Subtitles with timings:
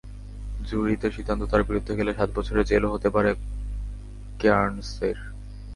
[0.69, 3.29] জুরিদের সিদ্ধান্ত তাঁর বিরুদ্ধে গেলে সাত বছরের জেলও হতে পারে
[4.39, 5.17] কেয়ার্নসের।